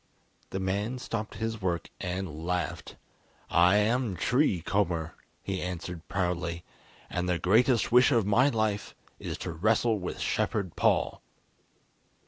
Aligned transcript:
The 0.49 0.59
man 0.59 0.97
stopped 0.97 1.35
his 1.35 1.61
work 1.61 1.91
and 1.99 2.43
laughed. 2.43 2.95
"I 3.51 3.75
am 3.75 4.15
Tree 4.15 4.61
Comber," 4.61 5.13
he 5.43 5.61
answered 5.61 6.07
proudly; 6.07 6.63
"and 7.07 7.29
the 7.29 7.37
greatest 7.37 7.91
wish 7.91 8.11
of 8.11 8.25
my 8.25 8.49
life 8.49 8.95
is 9.19 9.37
to 9.45 9.51
wrestle 9.51 9.99
with 9.99 10.17
Shepherd 10.19 10.75
Paul." 10.75 11.21